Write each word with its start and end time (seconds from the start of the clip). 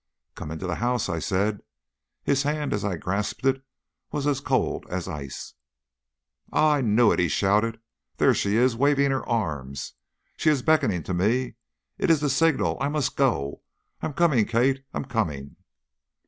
"Come 0.33 0.49
into 0.49 0.65
the 0.65 0.77
house," 0.81 1.09
I 1.09 1.19
said. 1.19 1.61
His 2.23 2.41
hand, 2.41 2.73
as 2.73 2.83
I 2.83 2.97
grasped 2.97 3.45
it, 3.45 3.61
was 4.11 4.25
as 4.25 4.39
cold 4.39 4.87
as 4.89 5.07
ice. 5.07 5.53
"Ah, 6.51 6.73
I 6.77 6.81
knew 6.81 7.11
it!" 7.11 7.19
he 7.19 7.27
shouted. 7.27 7.79
"There 8.17 8.33
she 8.33 8.55
is, 8.55 8.75
waving 8.75 9.11
her 9.11 9.23
arms. 9.29 9.93
She 10.37 10.49
is 10.49 10.63
beckoning 10.63 11.03
to 11.03 11.13
me. 11.13 11.53
It 11.99 12.09
is 12.09 12.19
the 12.19 12.31
signal. 12.31 12.79
I 12.81 12.87
must 12.89 13.15
go. 13.15 13.61
I 14.01 14.07
am 14.07 14.13
coming, 14.13 14.45
Kate; 14.45 14.83
I 14.91 14.97
am 14.97 15.05
coming!" 15.05 15.55